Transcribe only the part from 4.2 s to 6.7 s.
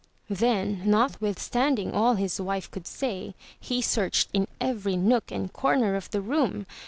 in every nook and corner of the room.